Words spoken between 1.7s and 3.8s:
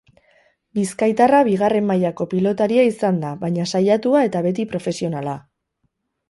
mailako pilotaria izan da baina